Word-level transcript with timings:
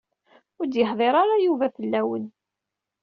Ur 0.59 0.65
d-yehdir 0.67 1.13
ara 1.21 1.43
Yuba 1.45 1.67
fell-awen. 1.75 2.25